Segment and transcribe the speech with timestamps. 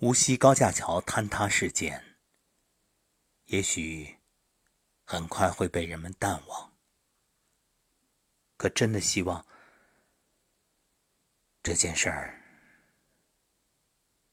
[0.00, 2.18] 无锡高架桥坍塌事件，
[3.46, 4.18] 也许
[5.04, 6.76] 很快会被人们淡忘。
[8.58, 9.46] 可真的希望
[11.62, 12.42] 这件事儿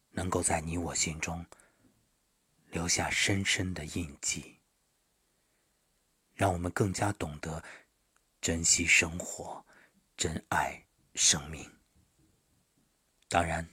[0.09, 1.45] 能够在你我心中
[2.67, 4.59] 留下深深的印记，
[6.33, 7.63] 让我们更加懂得
[8.41, 9.65] 珍惜生活，
[10.17, 10.85] 珍爱
[11.15, 11.79] 生命。
[13.29, 13.72] 当然。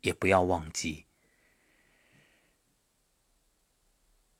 [0.00, 1.06] 也不要忘记，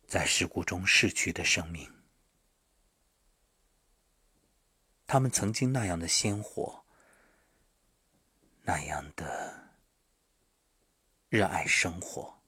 [0.07, 1.93] 在事故中逝去的生命，
[5.07, 6.84] 他们曾经那样的鲜活，
[8.62, 9.75] 那样的
[11.29, 12.41] 热爱生活，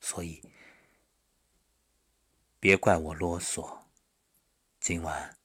[0.00, 0.42] 所以
[2.60, 3.82] 别怪我啰嗦。
[4.80, 5.38] 今晚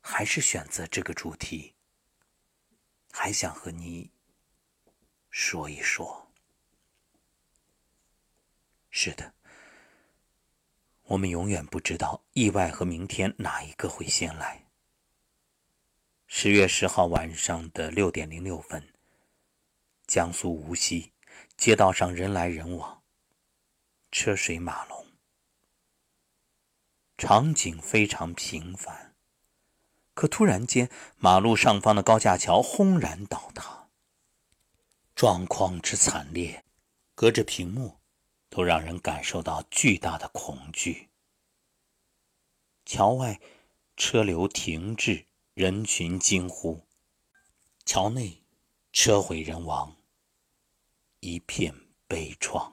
[0.00, 1.74] 还是选择这个主题，
[3.12, 4.10] 还想和你。
[5.32, 6.30] 说一说，
[8.90, 9.32] 是的，
[11.04, 14.66] 我们永远不知道意外和明天哪一个会先来。
[16.26, 18.92] 十月十号晚上的六点零六分，
[20.06, 21.12] 江苏无锡
[21.56, 23.02] 街道上人来人往，
[24.10, 25.06] 车水马龙，
[27.16, 29.16] 场景非常平凡。
[30.12, 33.81] 可突然间，马路上方的高架桥轰然倒塌。
[35.22, 36.64] 状况之惨烈，
[37.14, 38.00] 隔着屏幕，
[38.48, 41.10] 都让人感受到巨大的恐惧。
[42.84, 43.40] 桥外
[43.96, 46.84] 车流停滞，人群惊呼；
[47.84, 48.42] 桥内
[48.90, 49.96] 车毁人亡，
[51.20, 51.72] 一片
[52.08, 52.72] 悲怆。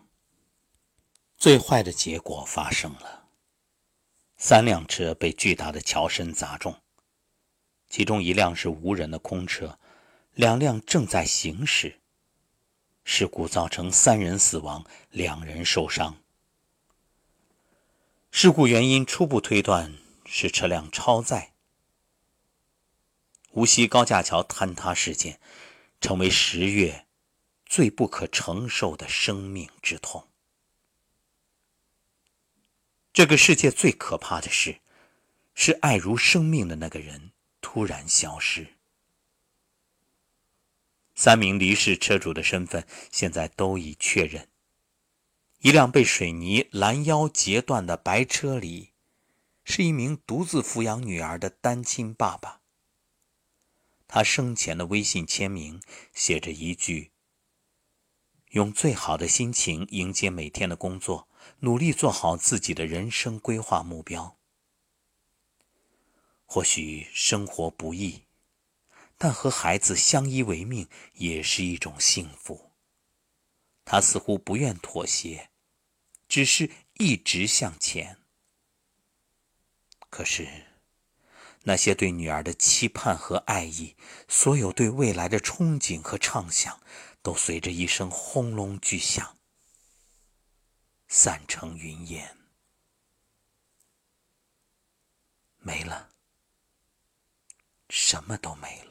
[1.38, 3.28] 最坏的结果发生了：
[4.38, 6.82] 三辆车被巨大的桥身砸中，
[7.88, 9.78] 其中一辆是无人的空车，
[10.34, 11.98] 两辆正在行驶。
[13.12, 16.22] 事故造成三人死亡，两人受伤。
[18.30, 21.54] 事故原因初步推断是车辆超载。
[23.54, 25.40] 无锡高架桥坍塌事件，
[26.00, 27.08] 成为十月
[27.66, 30.28] 最不可承受的生命之痛。
[33.12, 34.82] 这个世界最可怕的事，
[35.56, 38.76] 是爱如生命的那个人突然消失。
[41.22, 44.48] 三名离世车主的身份现在都已确认。
[45.58, 48.94] 一辆被水泥拦腰截断的白车里，
[49.66, 52.62] 是一名独自抚养女儿的单亲爸爸。
[54.08, 55.82] 他生前的微信签名
[56.14, 57.12] 写着一句
[58.52, 61.28] ：“用最好的心情迎接每天的工作，
[61.60, 64.38] 努力做好自己的人生规划目标。”
[66.48, 68.22] 或许生活不易。
[69.20, 72.72] 但和孩子相依为命也是一种幸福。
[73.84, 75.50] 他似乎不愿妥协，
[76.30, 78.18] 只是一直向前。
[80.10, 80.68] 可是，
[81.64, 83.98] 那些对女儿的期盼和爱意，
[84.30, 86.82] 所有对未来的憧憬和畅想，
[87.22, 89.38] 都随着一声轰隆巨响，
[91.10, 92.38] 散成云烟，
[95.58, 96.10] 没了，
[97.90, 98.89] 什么都没了。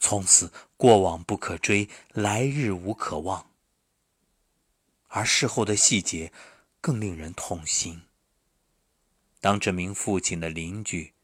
[0.00, 3.50] 从此，过往不可追，来日无可望。
[5.08, 6.32] 而事后的细节
[6.80, 8.02] 更令人痛心。
[9.40, 11.14] 当这名父亲的邻居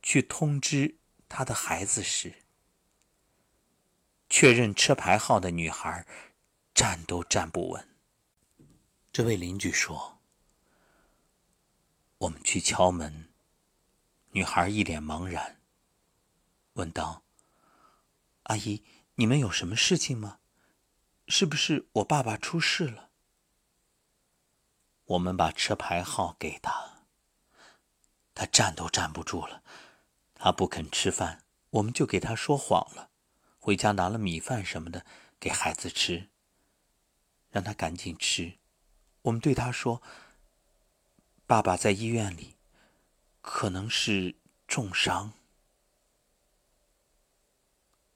[0.00, 0.96] 去通知
[1.28, 2.34] 他的孩子时，
[4.30, 6.06] 确认车牌号的女孩
[6.72, 7.88] 站都站不稳。
[9.12, 10.20] 这位邻居说
[12.18, 13.28] ：“我们去敲门，
[14.30, 15.60] 女孩一脸茫然，
[16.74, 17.22] 问道。”
[18.44, 18.84] 阿姨，
[19.14, 20.38] 你们有什么事情吗？
[21.28, 23.10] 是不是我爸爸出事了？
[25.06, 27.06] 我们把车牌号给他，
[28.34, 29.62] 他站都站不住了，
[30.34, 33.10] 他不肯吃饭，我们就给他说谎了，
[33.58, 35.06] 回家拿了米饭什么的
[35.40, 36.28] 给孩子吃，
[37.50, 38.58] 让他赶紧吃。
[39.22, 40.02] 我们对他说
[41.46, 42.56] ：“爸爸在医院里，
[43.40, 44.36] 可能是
[44.68, 45.32] 重伤。”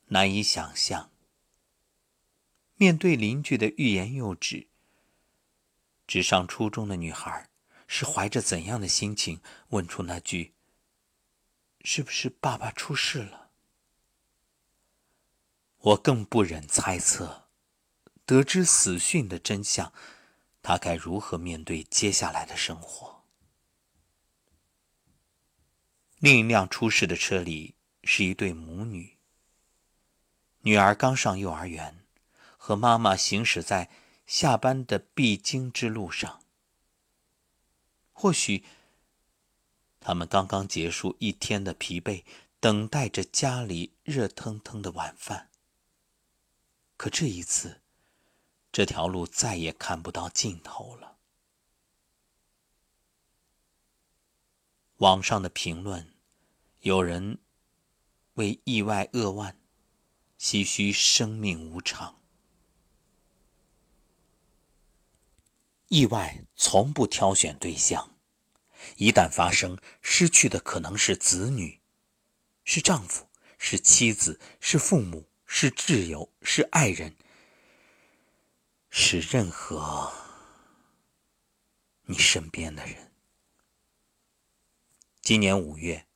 [0.09, 1.11] 难以想象，
[2.77, 4.69] 面对邻居的欲言又止，
[6.07, 7.51] 只上初中的女孩
[7.87, 10.55] 是怀着怎样的心情问出那句
[11.85, 13.51] ：“是不是爸爸出事了？”
[15.81, 17.49] 我更不忍猜测，
[18.25, 19.93] 得知死讯的真相，
[20.63, 23.25] 他该如何面对接下来的生活？
[26.19, 27.75] 另一辆出事的车里
[28.05, 29.18] 是一对母女。
[30.63, 32.05] 女儿刚上幼儿园，
[32.57, 33.91] 和妈妈行驶在
[34.27, 36.43] 下班的必经之路上。
[38.13, 38.65] 或许，
[40.01, 42.25] 他们刚刚结束一天的疲惫，
[42.61, 45.51] 等待着家里热腾腾的晚饭。
[46.97, 47.81] 可这一次，
[48.73, 51.17] 这条路再也看不到尽头了。
[54.97, 56.13] 网上的评论，
[56.81, 57.39] 有人
[58.35, 59.57] 为意外扼腕，
[60.39, 62.21] 唏嘘生命无常。
[65.89, 68.17] 意外从不挑选对象，
[68.97, 71.81] 一旦发生，失去的可能是子女，
[72.63, 77.17] 是丈夫，是妻子，是父母，是挚友，是爱人，
[78.91, 80.13] 是任何
[82.03, 83.13] 你身边的人。
[85.21, 86.07] 今年五月，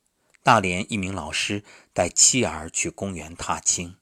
[0.42, 3.96] 大连一名老师带妻儿去公园踏青，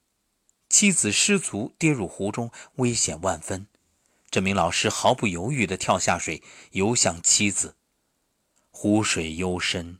[0.71, 3.67] 妻子失足跌入湖中，危险万分。
[4.29, 6.41] 这名老师毫不犹豫地跳下水，
[6.71, 7.75] 游向妻子。
[8.69, 9.99] 湖水幽深，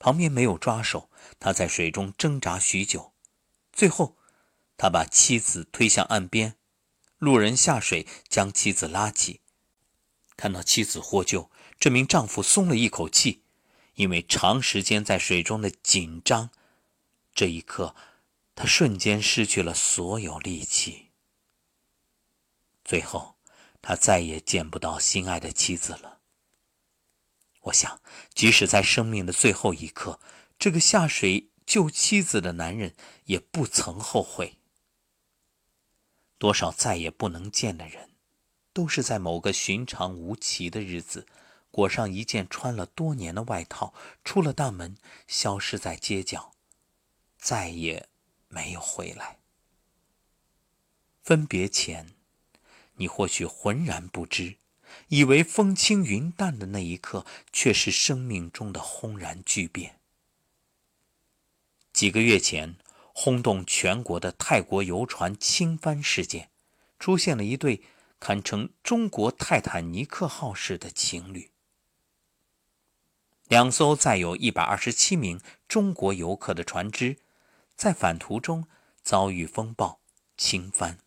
[0.00, 3.12] 旁边没有抓手，他在水中挣扎许久，
[3.72, 4.16] 最后，
[4.78, 6.56] 他把妻子推向岸边。
[7.18, 9.40] 路人下水将妻子拉起，
[10.36, 13.42] 看到妻子获救，这名丈夫松了一口气。
[13.94, 16.50] 因为长时间在水中的紧张，
[17.34, 17.94] 这一刻，
[18.56, 21.12] 他瞬间失去了所有力气。
[22.84, 23.36] 最后，
[23.82, 26.20] 他再也见不到心爱的妻子了。
[27.60, 28.00] 我想，
[28.32, 30.18] 即使在生命的最后一刻，
[30.58, 34.58] 这个下水救妻子的男人也不曾后悔。
[36.38, 38.16] 多少再也不能见的人，
[38.72, 41.26] 都是在某个寻常无奇的日子。
[41.70, 43.92] 裹上一件穿了多年的外套，
[44.24, 46.54] 出了大门，消失在街角，
[47.36, 48.08] 再也
[48.48, 49.38] 没有回来。
[51.22, 52.14] 分别前，
[52.94, 54.56] 你或许浑然不知，
[55.08, 59.98] 以为风轻云淡的那一刻，却是生命中的轰然巨变。
[61.92, 62.76] 几个月前，
[63.12, 66.50] 轰动全国的泰国游船倾翻事件，
[66.98, 67.82] 出现了一对
[68.20, 71.50] 堪称中国泰坦尼克号式的情侣。
[73.48, 77.18] 两艘载有一百二十七名中国游客的船只，
[77.76, 78.66] 在返途中
[79.02, 80.00] 遭遇风暴
[80.38, 80.98] 倾翻，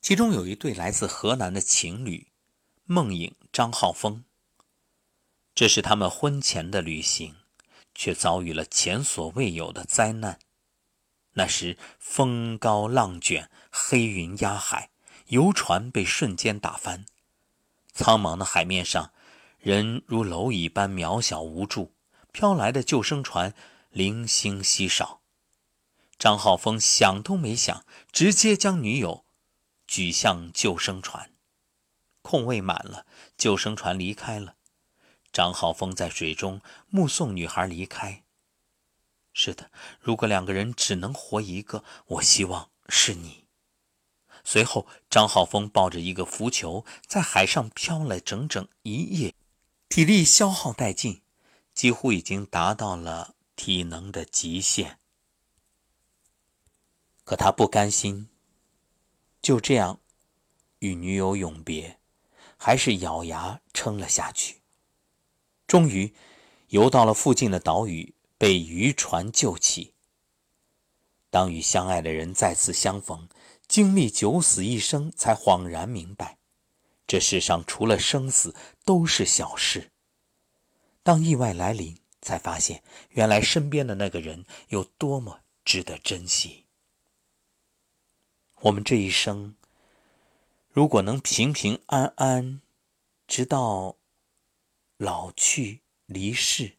[0.00, 2.28] 其中有一对来自河南的情侣，
[2.84, 4.24] 孟颖、张浩峰。
[5.54, 7.36] 这是他们婚前的旅行，
[7.94, 10.38] 却遭遇了前所未有的灾难。
[11.34, 14.90] 那时风高浪卷，黑云压海，
[15.26, 17.04] 游船被瞬间打翻，
[17.92, 19.12] 苍茫的海面上。
[19.58, 21.92] 人如蝼蚁般渺小无助，
[22.32, 23.54] 飘来的救生船
[23.90, 25.19] 零星稀少。
[26.20, 27.82] 张浩峰想都没想，
[28.12, 29.24] 直接将女友
[29.86, 31.32] 举向救生船，
[32.20, 33.06] 空位满了，
[33.38, 34.56] 救生船离开了。
[35.32, 38.22] 张浩峰在水中目送女孩离开。
[39.32, 43.46] 是的，如果两个人只能活一个，我希望是你。
[44.44, 49.34] 随后，张浩峰抱着一个浮球在海上漂了整整一夜。
[49.88, 51.22] 体力消耗殆尽，
[51.72, 54.98] 几乎已经达到了体能的极限。
[57.30, 58.28] 可他不甘心，
[59.40, 60.00] 就这样
[60.80, 62.00] 与女友永别，
[62.56, 64.62] 还是咬牙撑了下去。
[65.68, 66.12] 终于
[66.70, 69.94] 游到了附近的岛屿，被渔船救起。
[71.30, 73.28] 当与相爱的人再次相逢，
[73.68, 76.38] 经历九死一生，才恍然明白。
[77.06, 79.92] 这世上除了生死，都是小事。
[81.04, 86.66] 当意外来临，才发现原来身边的那个人有多么值得珍惜。
[88.64, 89.54] 我们这一生，
[90.70, 92.60] 如果能平平安安，
[93.26, 93.96] 直到
[94.98, 96.72] 老去离世，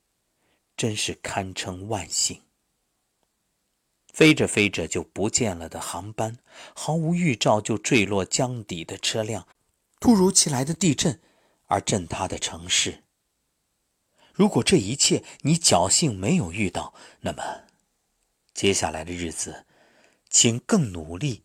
[0.77, 2.43] 真是堪称万幸。
[4.13, 6.37] 飞着飞着就不见了的航班，
[6.75, 9.47] 毫无预兆就坠落江底的车辆。
[9.99, 11.19] 突如其来的地震，
[11.65, 13.03] 而震塌的城市。
[14.33, 17.63] 如果这一切你侥幸没有遇到，那么
[18.53, 19.65] 接下来的日子，
[20.29, 21.43] 请更努力、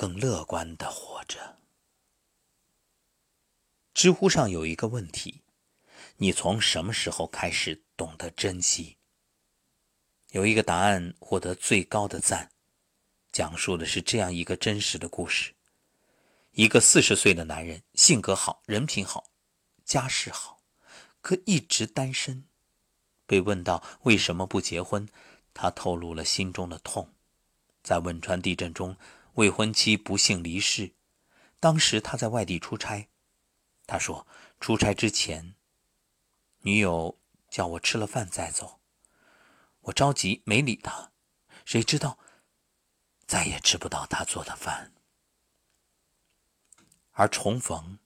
[0.00, 1.58] 更乐观的活着。
[3.92, 5.42] 知乎上有一个问题：
[6.16, 8.96] 你从什么时候开始懂得珍惜？
[10.30, 12.50] 有一个答案获得最高的赞，
[13.30, 15.54] 讲述的是这样一个真实的故事。
[16.52, 19.30] 一个四十岁的男人，性格好，人品好，
[19.84, 20.62] 家世好，
[21.20, 22.44] 可一直单身。
[23.26, 25.06] 被问到为什么不结婚，
[25.52, 27.12] 他透露了心中的痛。
[27.82, 28.96] 在汶川地震中，
[29.40, 30.92] 未婚妻不幸离世，
[31.58, 33.08] 当时他在外地出差。
[33.86, 34.26] 他说，
[34.60, 35.54] 出差之前，
[36.58, 37.18] 女友
[37.48, 38.82] 叫我吃了饭再走。
[39.80, 41.12] 我着急没理他，
[41.64, 42.18] 谁知道
[43.26, 44.92] 再也吃不到他做的饭。
[47.12, 47.98] 而重逢，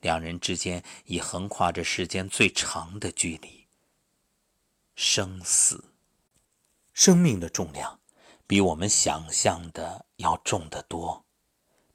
[0.00, 3.68] 两人之间已横跨着时间最长的距离。
[4.94, 5.92] 生死，
[6.94, 8.00] 生命的重量。
[8.46, 11.24] 比我们想象的要重得多，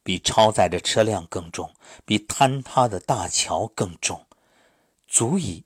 [0.04, 1.74] 比超载的车辆更重，
[2.06, 4.26] 比坍塌的大桥更重，
[5.08, 5.64] 足以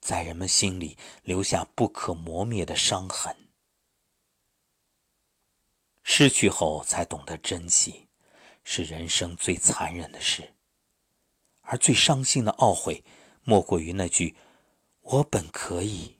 [0.00, 3.36] 在人们心里留下不可磨灭的伤痕。
[6.02, 8.08] 失去后才懂得珍惜，
[8.64, 10.54] 是人生最残忍的事。
[11.62, 13.04] 而最伤心的懊悔，
[13.42, 14.36] 莫过于那句
[15.02, 16.15] “我本可以”。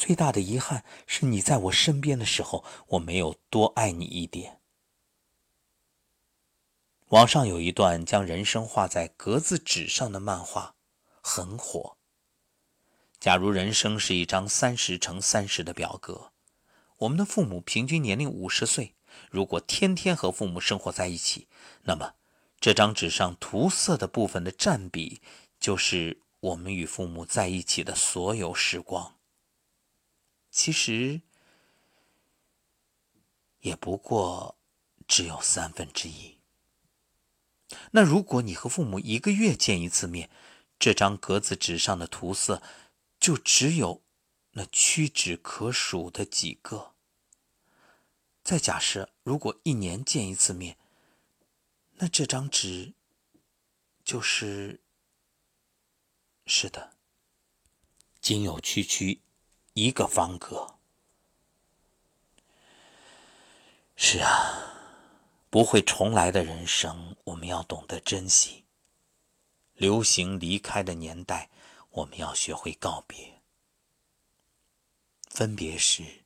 [0.00, 4.58] 最大的遗憾是你在我身边的时候，我没有多爱你一点。
[7.08, 10.74] 网上有一段将人生画在格子纸上的漫画，
[11.20, 11.98] 很火。
[13.18, 16.32] 假如人生是一张三十乘三十的表格，
[17.00, 18.94] 我们的父母平均年龄五十岁，
[19.30, 21.46] 如果天天和父母生活在一起，
[21.82, 22.14] 那么
[22.58, 25.20] 这张纸上涂色的部分的占比，
[25.58, 29.19] 就是我们与父母在一起的所有时光。
[30.50, 31.20] 其实
[33.60, 34.56] 也不过
[35.06, 36.38] 只有三分之一。
[37.92, 40.28] 那如果你和父母一个月见一次面，
[40.78, 42.62] 这张格子纸上的涂色
[43.20, 44.02] 就只有
[44.52, 46.94] 那屈指可数的几个。
[48.42, 50.76] 再假设，如果一年见一次面，
[51.96, 52.94] 那这张纸
[54.02, 54.80] 就是
[56.46, 56.96] 是的，
[58.20, 59.20] 仅有区区。
[59.74, 60.76] 一个方格。
[63.96, 64.72] 是啊，
[65.50, 68.64] 不会重来的人生，我们要懂得珍惜。
[69.74, 71.50] 流行离开的年代，
[71.90, 73.40] 我们要学会告别。
[75.28, 76.24] 分别时，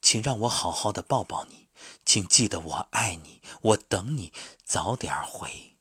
[0.00, 1.68] 请让我好好的抱抱你，
[2.04, 4.32] 请记得我爱你，我等你
[4.64, 5.76] 早点回，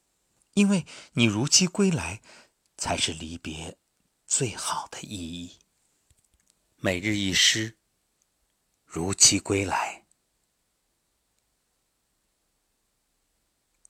[0.53, 2.21] 因为你如期归来，
[2.77, 3.77] 才是离别
[4.27, 5.57] 最好的意义。
[6.81, 7.77] 每日一诗，
[8.85, 10.05] 如期归来。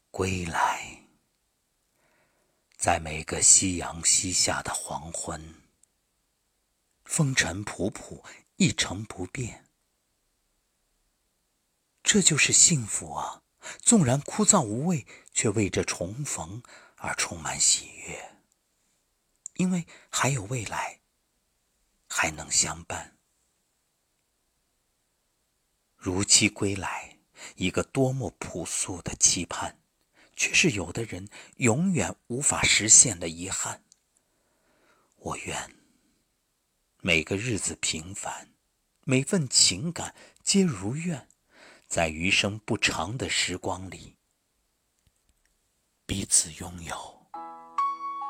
[0.09, 1.03] 归来，
[2.75, 5.61] 在每个夕阳西下的黄昏，
[7.05, 9.67] 风尘仆仆，一成不变。
[12.01, 13.43] 这就是幸福啊！
[13.83, 16.63] 纵然枯燥无味，却为这重逢
[16.95, 18.39] 而充满喜悦，
[19.53, 21.01] 因为还有未来。
[22.09, 23.17] 还能相伴，
[25.95, 27.19] 如期归来，
[27.55, 29.79] 一个多么朴素的期盼，
[30.35, 33.83] 却是有的人永远无法实现的遗憾。
[35.17, 35.75] 我愿
[37.01, 38.53] 每个日子平凡，
[39.05, 41.29] 每份情感皆如愿，
[41.87, 44.17] 在余生不长的时光里，
[46.05, 47.27] 彼此拥有，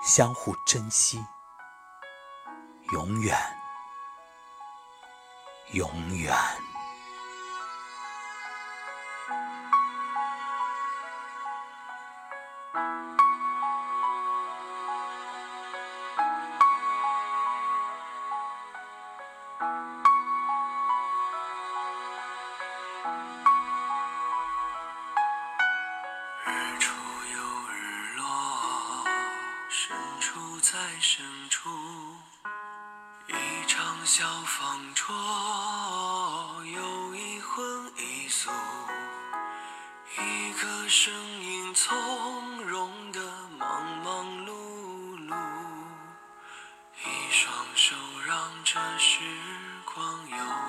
[0.05, 1.17] 相互珍惜，
[2.91, 3.58] 永远。
[5.73, 6.68] 永远。
[34.11, 35.13] 小方桌，
[36.65, 38.49] 有一荤一素，
[40.17, 43.21] 一个身影从容的
[43.59, 44.51] 忙忙碌
[45.27, 45.35] 碌，
[47.05, 49.19] 一双手让这时
[49.85, 50.68] 光有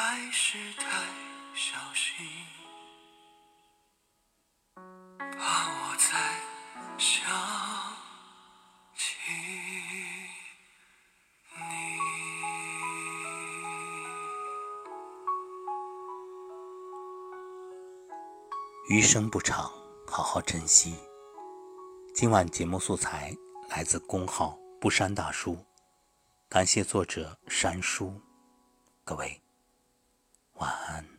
[0.00, 0.86] 还是太
[1.56, 2.24] 小心
[5.36, 6.14] 怕我再
[6.96, 7.28] 想
[8.94, 9.16] 起
[18.88, 19.68] 你余生不长
[20.06, 20.94] 好好珍惜。
[22.14, 23.36] 今晚节目素材
[23.68, 25.58] 来自公号不删大叔
[26.48, 28.14] 感谢作者山叔。
[29.04, 29.47] 各位。
[30.58, 31.17] 晚安。